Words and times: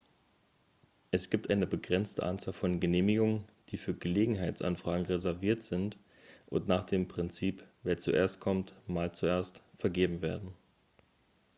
es 1.11 1.29
gibt 1.29 1.51
eine 1.51 1.67
begrenzte 1.67 2.23
anzahl 2.23 2.55
von 2.55 2.79
genehmigungen 2.79 3.43
die 3.69 3.77
für 3.77 3.93
gelegenheitsanfragen 3.93 5.05
reserviert 5.05 5.61
sind 5.61 5.95
und 6.47 6.67
nach 6.67 6.85
dem 6.85 7.07
prinzip 7.07 7.63
wer 7.83 7.99
zuerst 7.99 8.39
kommt 8.39 8.73
mahlt 8.87 9.15
zuerst 9.15 9.61
vergeben 9.77 10.23
werden 10.23 10.55